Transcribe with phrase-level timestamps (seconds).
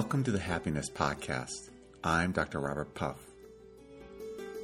[0.00, 1.68] Welcome to the Happiness Podcast.
[2.02, 2.58] I'm Dr.
[2.58, 3.18] Robert Puff.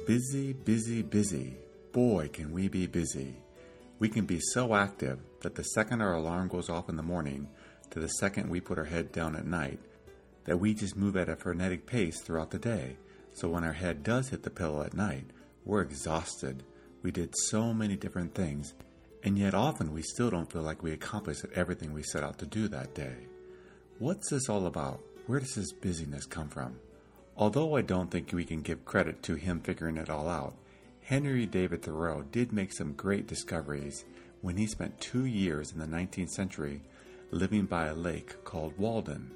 [0.07, 1.55] Busy, busy, busy.
[1.91, 3.35] Boy, can we be busy.
[3.99, 7.47] We can be so active that the second our alarm goes off in the morning
[7.91, 9.77] to the second we put our head down at night,
[10.45, 12.97] that we just move at a frenetic pace throughout the day.
[13.33, 15.27] So when our head does hit the pillow at night,
[15.65, 16.63] we're exhausted.
[17.03, 18.73] We did so many different things,
[19.21, 22.47] and yet often we still don't feel like we accomplished everything we set out to
[22.47, 23.27] do that day.
[23.99, 25.01] What's this all about?
[25.27, 26.79] Where does this busyness come from?
[27.35, 30.55] Although I don't think we can give credit to him figuring it all out,
[31.01, 34.05] Henry David Thoreau did make some great discoveries
[34.39, 36.81] when he spent two years in the 19th century
[37.31, 39.31] living by a lake called Walden.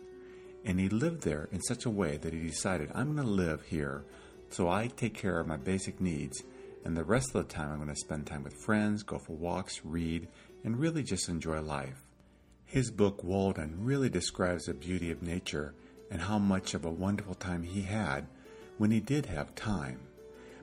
[0.64, 3.64] And he lived there in such a way that he decided, I'm going to live
[3.64, 4.06] here
[4.50, 6.42] so I take care of my basic needs,
[6.86, 9.34] and the rest of the time I'm going to spend time with friends, go for
[9.34, 10.30] walks, read,
[10.64, 12.02] and really just enjoy life.
[12.72, 15.74] His book Walden really describes the beauty of nature
[16.12, 18.28] and how much of a wonderful time he had
[18.78, 20.00] when he did have time.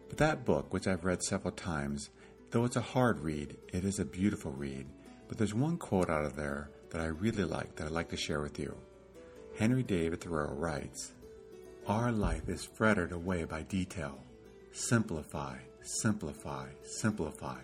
[0.08, 2.10] But that book, which I've read several times,
[2.50, 4.86] though it's a hard read, it is a beautiful read.
[5.27, 8.16] But there's one quote out of there that I really like that I'd like to
[8.16, 8.77] share with you.
[9.58, 11.12] Henry David Thoreau writes,
[11.86, 14.18] Our life is fretted away by detail.
[14.72, 17.58] Simplify, simplify, simplify.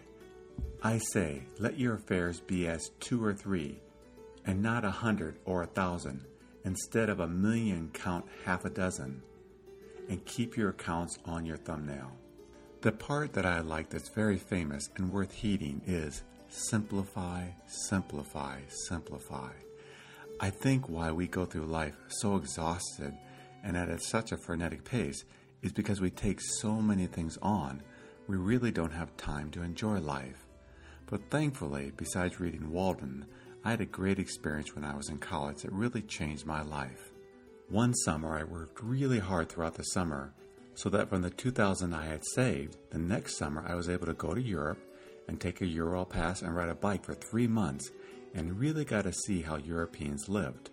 [0.83, 3.81] I say, let your affairs be as two or three,
[4.47, 6.25] and not a hundred or a thousand.
[6.65, 9.23] Instead of a million, count half a dozen,
[10.09, 12.13] and keep your accounts on your thumbnail.
[12.81, 19.51] The part that I like that's very famous and worth heeding is simplify, simplify, simplify.
[20.41, 23.15] I think why we go through life so exhausted
[23.63, 25.25] and at such a frenetic pace
[25.63, 27.83] is because we take so many things on,
[28.27, 30.47] we really don't have time to enjoy life.
[31.07, 33.27] But thankfully, besides reading Walden,
[33.67, 37.13] I had a great experience when I was in college that really changed my life.
[37.71, 40.35] One summer, I worked really hard throughout the summer
[40.75, 44.13] so that from the 2000 I had saved, the next summer I was able to
[44.13, 44.79] go to Europe
[45.29, 47.91] and take a Euro pass and ride a bike for three months
[48.35, 50.71] and really got to see how Europeans lived.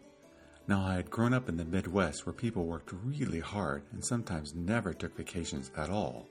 [0.67, 4.53] Now, I had grown up in the Midwest where people worked really hard and sometimes
[4.53, 6.27] never took vacations at all.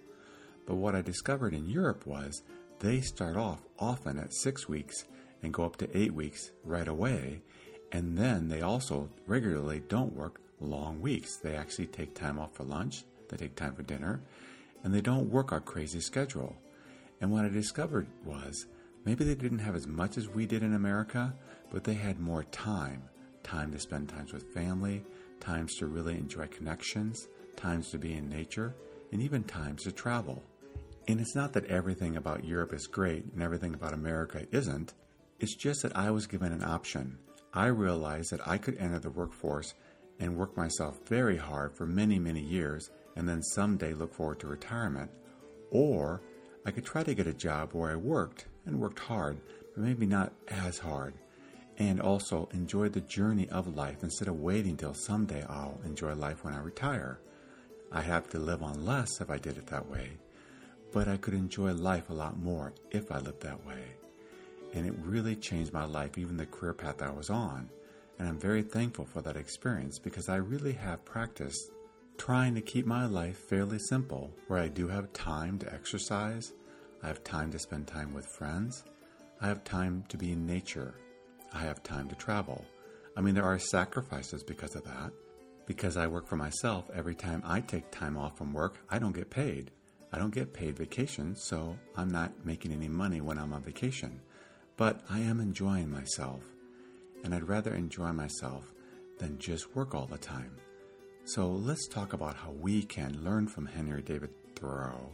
[0.66, 2.42] But what I discovered in Europe was
[2.80, 5.04] they start off often at six weeks
[5.42, 7.42] and go up to eight weeks right away.
[7.92, 11.36] And then they also regularly don't work long weeks.
[11.36, 14.20] They actually take time off for lunch, they take time for dinner,
[14.84, 16.56] and they don't work our crazy schedule.
[17.20, 18.66] And what I discovered was
[19.04, 21.34] maybe they didn't have as much as we did in America,
[21.70, 23.02] but they had more time
[23.42, 25.02] time to spend times with family,
[25.40, 28.74] times to really enjoy connections, times to be in nature,
[29.12, 30.42] and even times to travel.
[31.08, 34.94] And it's not that everything about Europe is great and everything about America isn't.
[35.40, 37.16] It's just that I was given an option.
[37.54, 39.72] I realized that I could enter the workforce
[40.18, 44.48] and work myself very hard for many, many years and then someday look forward to
[44.48, 45.10] retirement.
[45.70, 46.20] Or
[46.66, 49.40] I could try to get a job where I worked and worked hard,
[49.74, 51.14] but maybe not as hard,
[51.78, 56.44] and also enjoy the journey of life instead of waiting till someday I'll enjoy life
[56.44, 57.18] when I retire.
[57.90, 60.18] I'd have to live on less if I did it that way,
[60.92, 63.96] but I could enjoy life a lot more if I lived that way
[64.72, 67.68] and it really changed my life, even the career path I was on.
[68.18, 71.70] And I'm very thankful for that experience because I really have practiced
[72.18, 76.52] trying to keep my life fairly simple, where I do have time to exercise,
[77.02, 78.84] I have time to spend time with friends,
[79.40, 80.94] I have time to be in nature,
[81.54, 82.62] I have time to travel.
[83.16, 85.12] I mean, there are sacrifices because of that.
[85.66, 89.14] Because I work for myself, every time I take time off from work, I don't
[89.14, 89.70] get paid.
[90.12, 94.20] I don't get paid vacation, so I'm not making any money when I'm on vacation.
[94.80, 96.42] But I am enjoying myself,
[97.22, 98.72] and I'd rather enjoy myself
[99.18, 100.56] than just work all the time.
[101.26, 105.12] So let's talk about how we can learn from Henry David Thoreau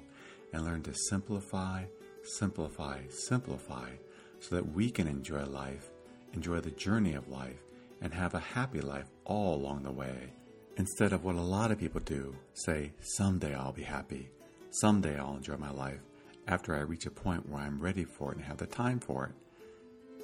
[0.53, 1.83] and learn to simplify,
[2.23, 3.91] simplify, simplify
[4.39, 5.91] so that we can enjoy life,
[6.33, 7.65] enjoy the journey of life,
[8.01, 10.33] and have a happy life all along the way.
[10.77, 14.31] Instead of what a lot of people do, say, someday I'll be happy,
[14.71, 16.03] someday I'll enjoy my life,
[16.47, 19.25] after I reach a point where I'm ready for it and have the time for
[19.25, 19.33] it.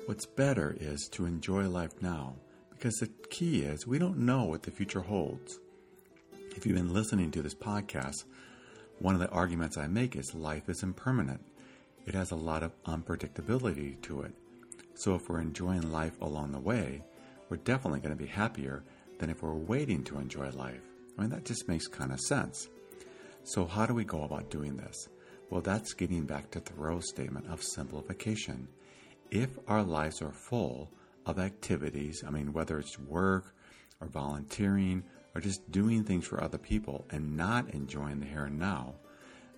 [0.07, 2.35] What's better is to enjoy life now
[2.71, 5.61] because the key is we don't know what the future holds.
[6.57, 8.25] If you've been listening to this podcast,
[8.99, 11.41] one of the arguments I make is life is impermanent.
[12.05, 14.35] It has a lot of unpredictability to it.
[14.95, 17.05] So if we're enjoying life along the way,
[17.49, 18.83] we're definitely going to be happier
[19.21, 20.83] than if we're waiting to enjoy life.
[21.17, 22.69] I mean, that just makes kind of sense.
[23.45, 25.09] So, how do we go about doing this?
[25.49, 28.67] Well, that's getting back to Thoreau's statement of simplification
[29.33, 30.91] if our lives are full
[31.25, 33.55] of activities, I mean, whether it's work
[33.99, 35.03] or volunteering
[35.35, 38.95] or just doing things for other people and not enjoying the here and now,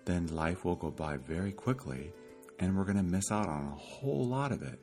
[0.04, 2.12] then life will go by very quickly
[2.60, 4.78] and we're going to miss out on a whole lot of it.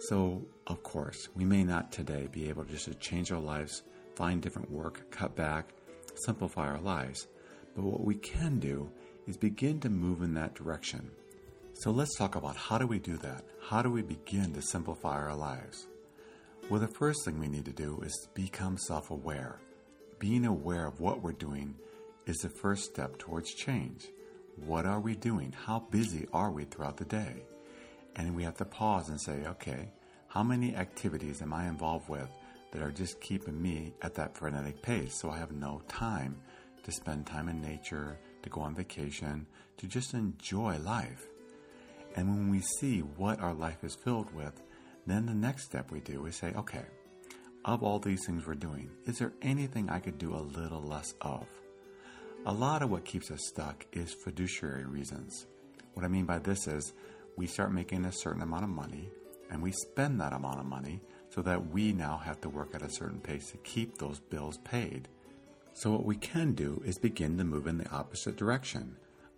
[0.00, 3.84] So, of course, we may not today be able to just to change our lives,
[4.16, 5.70] find different work, cut back,
[6.14, 7.26] simplify our lives.
[7.74, 8.90] But what we can do
[9.26, 11.10] is begin to move in that direction.
[11.76, 13.42] So let's talk about how do we do that?
[13.60, 15.88] How do we begin to simplify our lives?
[16.70, 19.58] Well, the first thing we need to do is become self aware.
[20.20, 21.74] Being aware of what we're doing
[22.26, 24.06] is the first step towards change.
[24.64, 25.52] What are we doing?
[25.52, 27.42] How busy are we throughout the day?
[28.14, 29.90] And we have to pause and say, okay,
[30.28, 32.30] how many activities am I involved with
[32.70, 36.36] that are just keeping me at that frenetic pace so I have no time
[36.84, 39.44] to spend time in nature, to go on vacation,
[39.78, 41.26] to just enjoy life?
[42.14, 44.62] And when we see what our life is filled with,
[45.06, 46.84] then the next step we do is say, okay,
[47.64, 51.14] of all these things we're doing, is there anything I could do a little less
[51.20, 51.46] of?
[52.46, 55.46] A lot of what keeps us stuck is fiduciary reasons.
[55.94, 56.92] What I mean by this is
[57.36, 59.08] we start making a certain amount of money
[59.50, 61.00] and we spend that amount of money
[61.30, 64.58] so that we now have to work at a certain pace to keep those bills
[64.58, 65.08] paid.
[65.72, 68.96] So, what we can do is begin to move in the opposite direction.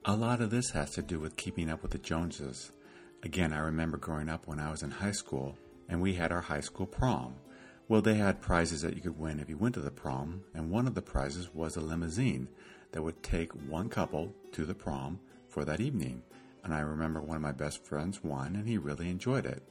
[0.09, 2.71] A lot of this has to do with keeping up with the Joneses.
[3.25, 5.59] Again, I remember growing up when I was in high school
[5.89, 7.35] and we had our high school prom.
[7.89, 10.71] Well, they had prizes that you could win if you went to the prom, and
[10.71, 12.47] one of the prizes was a limousine
[12.93, 15.19] that would take one couple to the prom
[15.49, 16.23] for that evening.
[16.63, 19.65] And I remember one of my best friends won, and he really enjoyed it.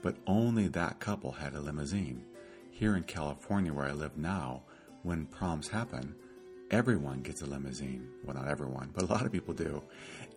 [0.00, 2.24] But only that couple had a limousine.
[2.70, 4.62] Here in California, where I live now,
[5.02, 6.14] when proms happen,
[6.70, 8.08] everyone gets a limousine.
[8.24, 9.82] Well, not everyone, but a lot of people do.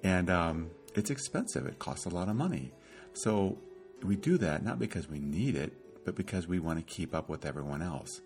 [0.04, 2.72] And um, it's expensive, it costs a lot of money.
[3.14, 3.58] So
[4.04, 5.74] we do that not because we need it,
[6.06, 8.22] but because we want to keep up with everyone else.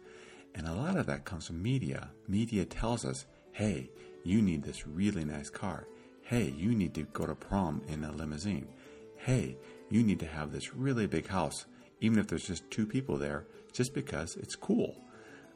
[0.56, 2.10] And a lot of that comes from media.
[2.28, 3.90] Media tells us, hey,
[4.24, 5.88] you need this really nice car.
[6.22, 8.68] Hey, you need to go to prom in a limousine.
[9.18, 9.58] Hey,
[9.90, 11.66] you need to have this really big house,
[12.02, 14.96] even if there's just two people there, just because it's cool.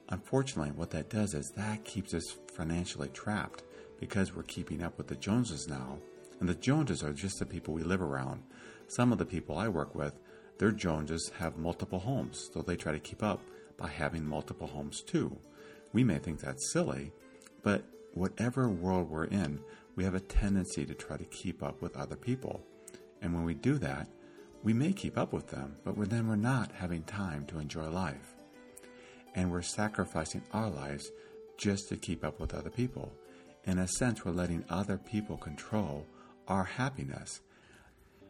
[0.10, 3.64] Unfortunately, what that does is that keeps us financially trapped
[4.00, 5.98] because we're keeping up with the Joneses now.
[6.40, 8.44] And the Joneses are just the people we live around.
[8.88, 10.14] Some of the people I work with,
[10.60, 13.42] their Joneses have multiple homes, so they try to keep up
[13.78, 15.38] by having multiple homes too.
[15.94, 17.12] We may think that's silly,
[17.64, 17.84] but
[18.14, 19.60] whatever world we're in,
[19.96, 22.64] we have a tendency to try to keep up with other people.
[23.22, 24.08] And when we do that,
[24.64, 28.36] we may keep up with them, but then we're not having time to enjoy life.
[29.38, 31.12] And we're sacrificing our lives
[31.58, 33.14] just to keep up with other people.
[33.64, 36.06] In a sense, we're letting other people control
[36.50, 37.40] our happiness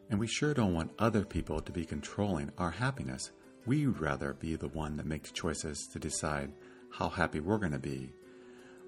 [0.10, 3.32] and we sure don't want other people to be controlling our happiness.
[3.66, 6.54] We'd rather be the one that makes choices to decide
[6.92, 8.14] how happy we're going to be.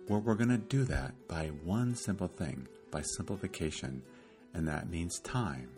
[0.07, 4.01] Well, we're going to do that by one simple thing, by simplification,
[4.53, 5.69] and that means time.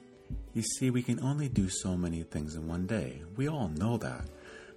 [0.53, 3.23] You see, we can only do so many things in one day.
[3.35, 4.25] We all know that.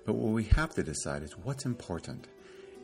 [0.04, 2.28] But what we have to decide is what's important.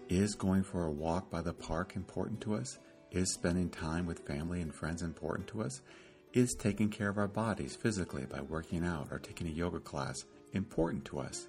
[0.08, 2.78] Is going for a walk by the park important to us?
[3.10, 5.82] Is spending time with family and friends important to us?
[6.32, 10.24] Is taking care of our bodies physically by working out or taking a yoga class
[10.52, 11.48] important to us?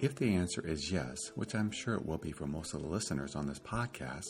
[0.00, 2.88] If the answer is yes, which I'm sure it will be for most of the
[2.88, 4.26] listeners on this podcast,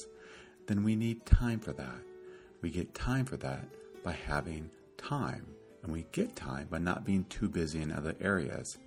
[0.67, 2.03] then we need time for that.
[2.63, 3.69] We get time for that
[4.03, 5.47] by having time,
[5.83, 8.79] and we get time by not being too busy in other areas.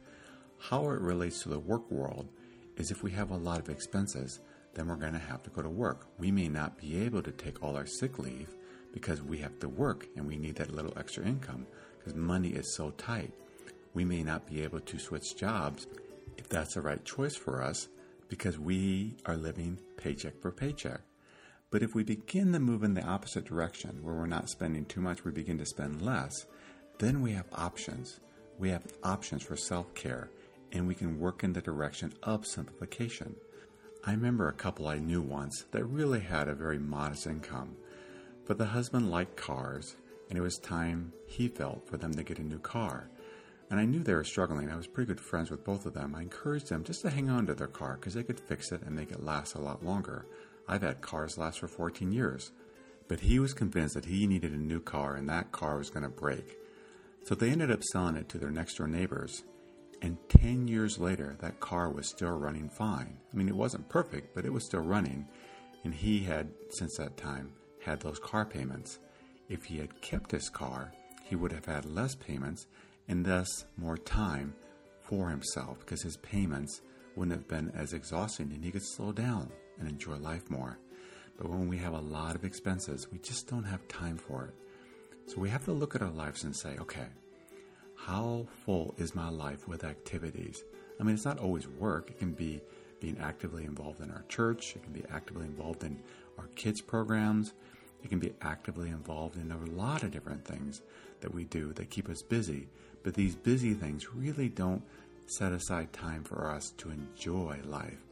[0.60, 2.30] How it relates to the work world
[2.76, 4.40] is if we have a lot of expenses,
[4.74, 6.08] then we're going to have to go to work.
[6.18, 8.56] We may not be able to take all our sick leave
[8.94, 11.66] because we have to work and we need that little extra income
[11.98, 13.34] because money is so tight.
[13.94, 15.88] We may not be able to switch jobs
[16.38, 17.88] if that's the right choice for us
[18.28, 21.02] because we are living paycheck for paycheck.
[21.72, 25.02] But if we begin to move in the opposite direction, where we're not spending too
[25.02, 26.46] much, we begin to spend less,
[26.98, 28.20] then we have options.
[28.58, 30.30] We have options for self care,
[30.72, 33.36] and we can work in the direction of simplification.
[34.06, 37.76] I remember a couple I knew once that really had a very modest income.
[38.46, 39.96] But the husband liked cars,
[40.30, 43.10] and it was time he felt for them to get a new car.
[43.70, 44.72] And I knew they were struggling.
[44.72, 46.16] I was pretty good friends with both of them.
[46.16, 48.82] I encouraged them just to hang on to their car because they could fix it
[48.82, 50.26] and make it last a lot longer.
[50.68, 52.52] I've had cars last for 14 years.
[53.08, 56.04] But he was convinced that he needed a new car and that car was going
[56.04, 56.58] to break.
[57.26, 59.44] So they ended up selling it to their next door neighbors.
[60.02, 63.18] And 10 years later, that car was still running fine.
[63.34, 65.28] I mean, it wasn't perfect, but it was still running.
[65.84, 67.52] And he had, since that time,
[67.84, 69.00] had those car payments.
[69.50, 72.68] If he had kept his car, he would have had less payments
[73.08, 74.54] and thus more time
[75.02, 76.82] for himself because his payments
[77.16, 80.78] wouldn't have been as exhausting and he could slow down and enjoy life more.
[81.38, 84.54] But when we have a lot of expenses, we just don't have time for it.
[85.26, 87.08] So we have to look at our lives and say, okay,
[88.06, 90.64] how full is my life with activities?
[91.00, 92.10] I mean, it's not always work.
[92.10, 92.62] It can be
[93.00, 94.76] being actively involved in our church.
[94.76, 96.02] It can be actively involved in
[96.38, 97.54] our kids' programs.
[98.04, 100.82] It can be actively involved in a lot of different things
[101.22, 102.68] that we do that keep us busy.
[103.04, 104.84] But these busy things really don't
[105.26, 108.06] set aside time for us to enjoy life.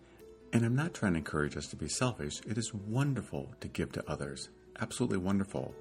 [0.53, 2.41] And I'm not trying to encourage us to be selfish.
[2.48, 4.50] It is wonderful to give to others.
[4.79, 5.74] Absolutely wonderful.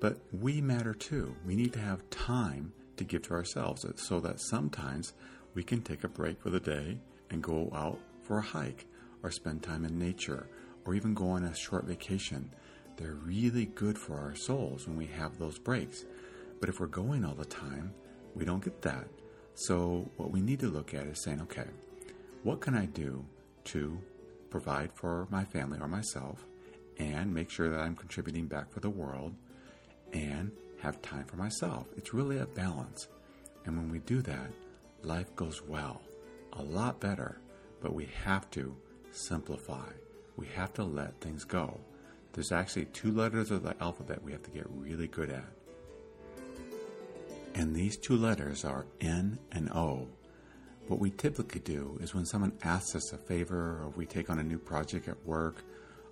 [0.00, 1.34] But we matter too.
[1.46, 5.12] We need to have time to give to ourselves so that sometimes
[5.54, 6.98] we can take a break for the day
[7.30, 8.86] and go out for a hike
[9.22, 10.46] or spend time in nature
[10.84, 12.50] or even go on a short vacation.
[12.96, 16.04] They're really good for our souls when we have those breaks.
[16.60, 17.92] But if we're going all the time,
[18.34, 19.06] we don't get that.
[19.54, 21.66] So, what we need to look at is saying, okay,
[22.42, 23.24] what can I do
[23.64, 23.98] to
[24.50, 26.44] provide for my family or myself
[26.98, 29.34] and make sure that I'm contributing back for the world
[30.12, 30.52] and
[30.84, 31.86] have time for myself?
[31.96, 33.08] It's really a balance.
[33.64, 34.50] And when we do that,
[35.02, 36.02] life goes well,
[36.52, 37.40] a lot better.
[37.80, 38.76] But we have to
[39.10, 39.88] simplify.
[40.36, 41.80] We have to let things go.
[42.34, 45.52] There's actually two letters of the alphabet we have to get really good at.
[47.54, 50.08] And these two letters are N and O.
[50.88, 54.38] What we typically do is when someone asks us a favor, or we take on
[54.38, 55.62] a new project at work,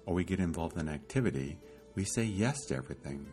[0.06, 1.58] or we get involved in an activity,
[1.94, 3.26] we say yes to everything.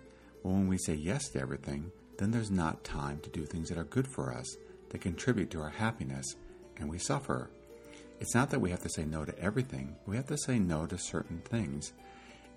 [0.43, 3.77] Well, when we say yes to everything, then there's not time to do things that
[3.77, 4.47] are good for us,
[4.89, 6.25] that contribute to our happiness,
[6.77, 7.49] and we suffer.
[8.19, 10.85] It's not that we have to say no to everything, we have to say no
[10.85, 11.93] to certain things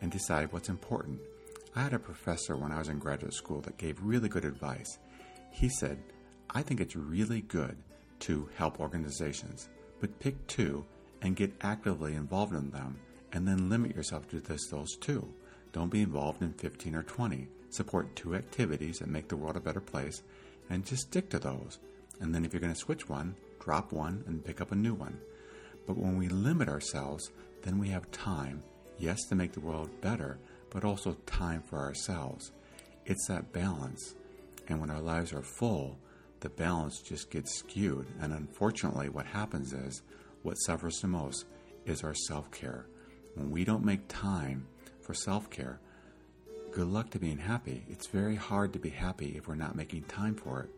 [0.01, 1.21] and decide what's important.
[1.75, 4.99] I had a professor when I was in graduate school that gave really good advice.
[5.51, 5.99] He said,
[6.51, 7.77] I think it's really good
[8.21, 9.69] to help organizations,
[10.01, 10.85] but pick two
[11.23, 12.99] and get actively involved in them,
[13.33, 15.33] and then limit yourself to just those two.
[15.73, 17.49] Don't be involved in 15 or 20.
[17.73, 20.23] Support two activities that make the world a better place,
[20.69, 21.79] and just stick to those.
[22.21, 24.93] And then if you're going to switch one, drop one and pick up a new
[24.93, 25.19] one.
[25.87, 27.31] But when we limit ourselves,
[27.63, 28.63] then we have time,
[28.99, 30.39] yes, to make the world better,
[30.69, 32.53] but also time for ourselves.
[33.07, 34.17] It's that balance.
[34.69, 35.99] And when our lives are full,
[36.41, 38.07] the balance just gets skewed.
[38.21, 40.03] And unfortunately, what happens is
[40.43, 41.47] what suffers the most
[41.87, 42.85] is our self care.
[43.35, 44.67] When we don't make time
[45.01, 45.81] for self care,
[46.73, 47.85] good luck to being happy.
[47.89, 50.71] It's very hard to be happy if we're not making time for it.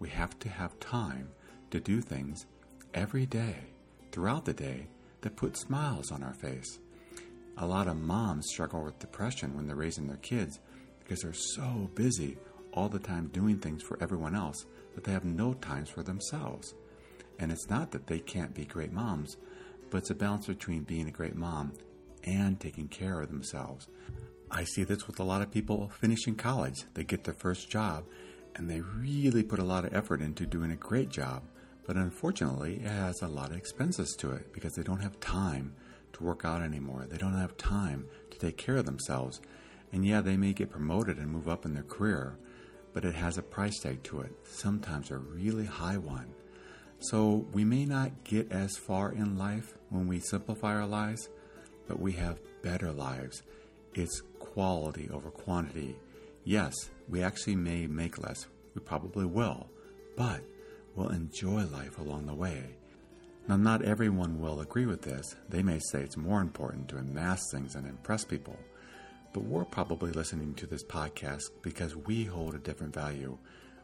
[0.00, 1.28] We have to have time
[1.70, 2.46] to do things
[2.92, 3.54] every day,
[4.10, 4.88] throughout the day,
[5.20, 6.80] that put smiles on our face.
[7.58, 10.58] A lot of moms struggle with depression when they're raising their kids
[10.98, 12.36] because they're so busy
[12.72, 16.74] all the time doing things for everyone else that they have no times for themselves.
[17.38, 19.36] And it's not that they can't be great moms,
[19.90, 21.72] but it's a balance between being a great mom
[22.24, 23.86] and taking care of themselves.
[24.50, 26.84] I see this with a lot of people finishing college.
[26.94, 28.04] They get their first job
[28.54, 31.42] and they really put a lot of effort into doing a great job,
[31.86, 35.74] but unfortunately, it has a lot of expenses to it because they don't have time
[36.14, 37.06] to work out anymore.
[37.08, 39.40] They don't have time to take care of themselves.
[39.92, 42.38] And yeah, they may get promoted and move up in their career,
[42.94, 46.32] but it has a price tag to it, sometimes a really high one.
[46.98, 51.28] So we may not get as far in life when we simplify our lives,
[51.86, 53.42] but we have better lives.
[53.94, 54.22] It's
[54.56, 55.94] quality over quantity.
[56.44, 56.74] Yes,
[57.08, 59.68] we actually may make less, we probably will,
[60.16, 60.40] but
[60.94, 62.64] we'll enjoy life along the way.
[63.48, 65.36] Now, not everyone will agree with this.
[65.48, 68.56] They may say it's more important to amass things and impress people
[69.36, 73.36] but we're probably listening to this podcast because we hold a different value.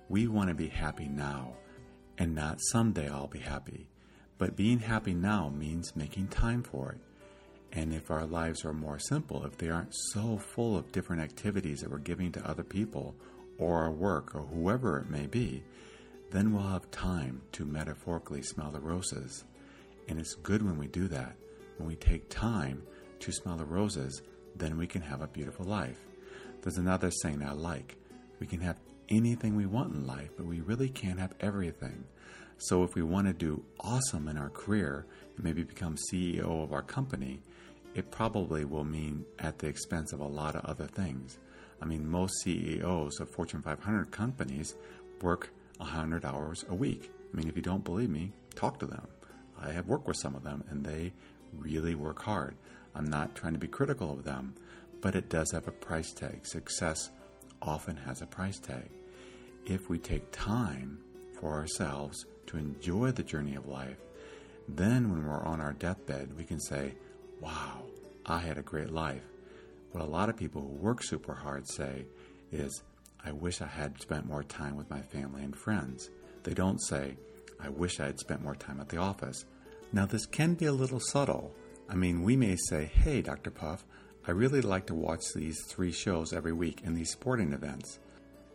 [0.08, 1.52] We want to be happy now
[2.16, 3.86] and not someday I'll be happy.
[4.38, 7.00] But being happy now means making time for it.
[7.72, 11.80] And if our lives are more simple, if they aren't so full of different activities
[11.80, 13.14] that we're giving to other people
[13.58, 15.62] or our work or whoever it may be,
[16.30, 19.44] then we'll have time to metaphorically smell the roses.
[20.08, 21.36] And it's good when we do that,
[21.78, 22.82] when we take time
[23.20, 24.22] to smell the roses
[24.56, 25.98] then we can have a beautiful life.
[26.60, 27.96] There's another saying I like
[28.38, 28.78] we can have
[29.12, 32.04] anything we want in life, but we really can't have everything.
[32.57, 36.73] So if we want to do awesome in our career and maybe become CEO of
[36.73, 37.40] our company,
[37.95, 41.38] it probably will mean at the expense of a lot of other things.
[41.81, 44.75] I mean, most CEOs of Fortune 500 companies
[45.21, 47.11] work 100 hours a week.
[47.33, 49.07] I mean, if you don't believe me, talk to them.
[49.61, 51.12] I have worked with some of them and they
[51.52, 52.54] really work hard.
[52.95, 54.54] I'm not trying to be critical of them,
[55.00, 56.47] but it does have a price tag.
[56.47, 57.11] Success
[57.61, 58.90] often has a price tag.
[59.66, 60.99] If we take time
[61.38, 63.99] for ourselves to enjoy the journey of life,
[64.69, 66.95] then when we're on our deathbed, we can say,
[67.40, 67.83] Wow,
[68.26, 69.23] I had a great life.
[69.92, 72.07] What a lot of people who work super hard say
[72.50, 72.83] is,
[73.25, 76.11] I wish I had spent more time with my family and friends.
[76.42, 77.16] They don't say,
[77.61, 79.45] I wish I had spent more time at the office.
[79.92, 81.54] Now, this can be a little subtle.
[81.88, 83.50] I mean, we may say, Hey, Dr.
[83.50, 83.85] Puff,
[84.26, 87.99] I really like to watch these three shows every week and these sporting events.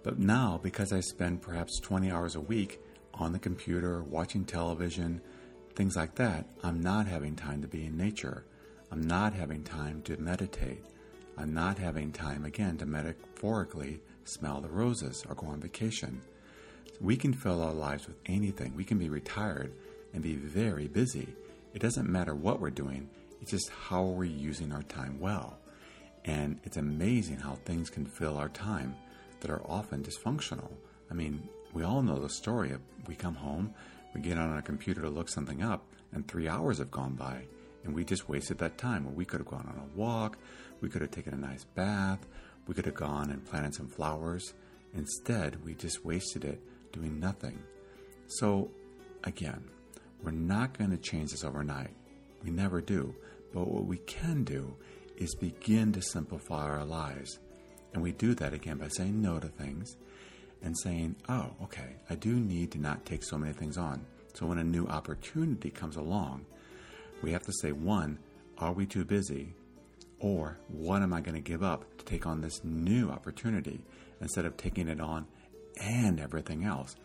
[0.07, 2.79] But now, because I spend perhaps 20 hours a week
[3.15, 5.19] on the computer, watching television,
[5.75, 8.45] things like that, I'm not having time to be in nature.
[8.89, 10.81] I'm not having time to meditate.
[11.37, 16.21] I'm not having time, again, to metaphorically smell the roses or go on vacation.
[17.01, 18.77] We can fill our lives with anything.
[18.77, 19.73] We can be retired
[20.13, 21.27] and be very busy.
[21.73, 23.09] It doesn't matter what we're doing,
[23.41, 25.57] it's just how are we using our time well.
[26.23, 28.95] And it's amazing how things can fill our time
[29.41, 30.71] that are often dysfunctional.
[31.09, 33.73] I mean, we all know the story of we come home,
[34.13, 37.43] we get on our computer to look something up, and three hours have gone by,
[37.83, 39.05] and we just wasted that time.
[39.05, 40.37] Well, we could have gone on a walk,
[40.81, 42.25] we could have taken a nice bath,
[42.67, 44.53] we could have gone and planted some flowers.
[44.93, 47.59] Instead, we just wasted it doing nothing.
[48.27, 48.71] So,
[49.23, 49.63] again,
[50.21, 51.91] we're not going to change this overnight.
[52.43, 53.15] We never do.
[53.53, 54.75] But what we can do
[55.15, 57.39] is begin to simplify our lives.
[57.93, 59.95] And we do that again by saying no to things
[60.61, 64.05] and saying, oh, okay, I do need to not take so many things on.
[64.33, 66.45] So when a new opportunity comes along,
[67.21, 68.19] we have to say, one,
[68.57, 69.53] are we too busy?
[70.19, 73.81] Or what am I going to give up to take on this new opportunity
[74.19, 75.27] instead of taking it on
[75.79, 76.95] and everything else?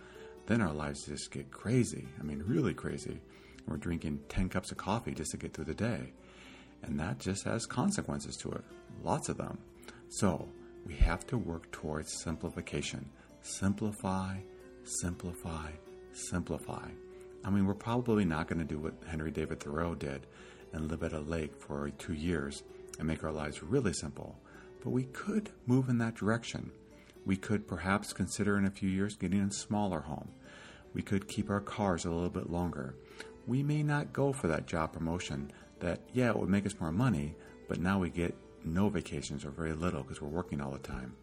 [0.47, 2.09] Then our lives just get crazy.
[2.19, 3.21] I mean, really crazy.
[3.67, 6.13] We're drinking 10 cups of coffee just to get through the day.
[6.83, 8.65] And that just has consequences to it,
[9.05, 9.59] lots of them.
[10.09, 10.49] So
[10.87, 13.09] we have to work towards simplification.
[13.43, 14.37] Simplify,
[14.85, 15.71] simplify,
[16.13, 16.89] simplify.
[17.45, 20.27] I mean, we're probably not going to do what Henry David Thoreau did
[20.73, 22.63] and live at a lake for two years
[22.99, 24.39] and make our lives really simple.
[24.83, 26.71] But we could move in that direction.
[27.25, 30.29] We could perhaps consider in a few years getting a smaller home.
[30.95, 32.95] We could keep our cars a little bit longer.
[33.47, 36.93] We may not go for that job promotion that, yeah, it would make us more
[36.93, 37.35] money,
[37.69, 41.15] but now we get no vacations or very little because we're working all the time.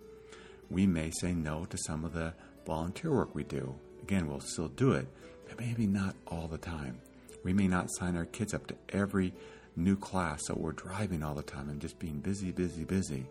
[0.70, 2.34] We may say no to some of the
[2.66, 3.76] volunteer work we do.
[4.04, 5.08] Again, we'll still do it,
[5.48, 7.00] but maybe not all the time.
[7.44, 9.34] We may not sign our kids up to every
[9.76, 13.26] new class, so we're driving all the time and just being busy, busy, busy.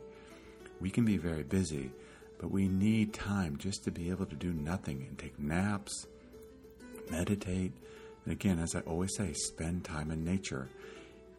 [0.80, 1.90] We can be very busy,
[2.38, 6.06] but we need time just to be able to do nothing and take naps,
[7.10, 7.72] meditate,
[8.28, 10.68] and again, as I always say, spend time in nature.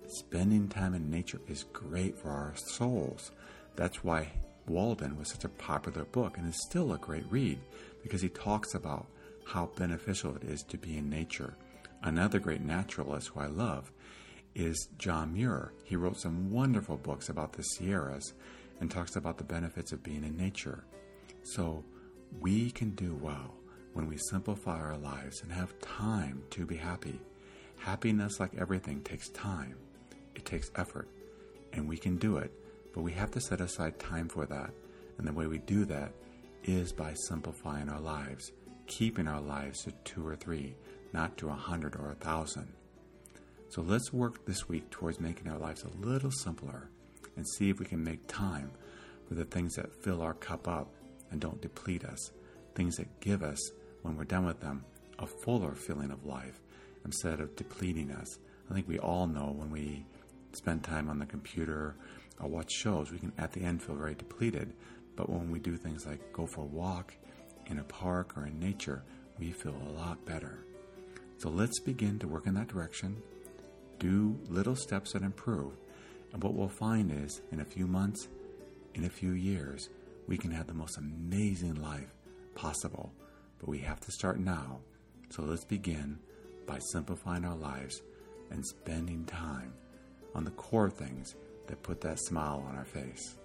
[0.10, 3.32] Spending time in nature is great for our souls.
[3.76, 4.32] That's why
[4.68, 7.60] Walden was such a popular book and is still a great read
[8.02, 9.06] because he talks about
[9.46, 11.56] how beneficial it is to be in nature.
[12.02, 13.92] Another great naturalist who I love
[14.56, 15.74] is John Muir.
[15.84, 18.34] He wrote some wonderful books about the Sierras
[18.80, 20.86] and talks about the benefits of being in nature.
[21.44, 21.84] So
[22.40, 23.54] we can do well
[23.94, 27.20] when we simplify our lives and have time to be happy.
[27.78, 29.76] Happiness, like everything, takes time,
[30.40, 31.08] it takes effort,
[31.74, 32.52] and we can do it,
[32.94, 34.72] but we have to set aside time for that.
[35.18, 36.14] And the way we do that
[36.64, 38.52] is by simplifying our lives,
[38.88, 40.76] keeping our lives to two or three,
[41.12, 42.70] not to a hundred or a thousand.
[43.68, 46.90] So let's work this week towards making our lives a little simpler
[47.36, 48.72] and see if we can make time
[49.28, 50.88] for the things that fill our cup up
[51.32, 52.32] and don't deplete us,
[52.76, 53.60] things that give us,
[54.02, 54.86] when we're done with them,
[55.20, 56.62] a fuller feeling of life
[57.04, 58.40] instead of depleting us.
[58.70, 60.06] I think we all know when we
[60.54, 61.96] spend time on the computer
[62.40, 64.74] or watch shows, we can at the end feel very depleted.
[65.16, 67.14] But when we do things like go for a walk
[67.68, 69.04] in a park or in nature,
[69.38, 70.60] we feel a lot better.
[71.38, 73.22] So let's begin to work in that direction
[74.00, 75.74] do little steps that improve.
[76.34, 78.28] And what we'll find is, in a few months,
[78.96, 79.90] in a few years,
[80.28, 82.14] we can have the most amazing life
[82.56, 83.12] possible.
[83.60, 84.80] But we have to start now.
[85.32, 86.20] So let's begin
[86.66, 88.02] by simplifying our lives
[88.52, 89.74] and spending time
[90.36, 91.36] on the core things
[91.68, 93.38] that put that smile on our face.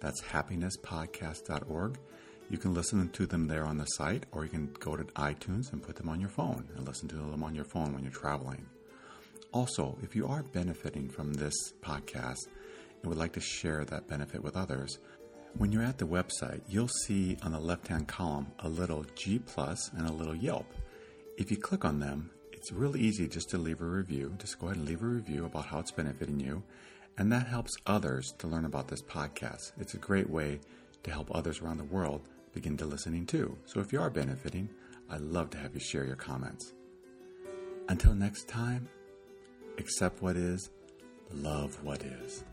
[0.00, 1.98] That's happinesspodcast.org.
[2.48, 5.72] You can listen to them there on the site, or you can go to iTunes
[5.72, 8.12] and put them on your phone and listen to them on your phone when you're
[8.12, 8.66] traveling.
[9.52, 12.48] Also, if you are benefiting from this podcast
[13.02, 14.98] and would like to share that benefit with others,
[15.58, 19.38] when you're at the website, you'll see on the left hand column a little G
[19.38, 20.66] plus and a little Yelp.
[21.38, 24.34] If you click on them, it's really easy just to leave a review.
[24.38, 26.62] Just go ahead and leave a review about how it's benefiting you.
[27.16, 29.72] And that helps others to learn about this podcast.
[29.78, 30.60] It's a great way
[31.04, 33.56] to help others around the world begin to listening too.
[33.64, 34.68] So if you are benefiting,
[35.08, 36.74] I'd love to have you share your comments.
[37.88, 38.88] Until next time,
[39.78, 40.70] accept what is,
[41.32, 42.44] love what is.